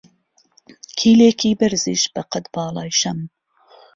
[0.99, 3.19] کیلێکی بەرزیش بە قەت باڵای شەم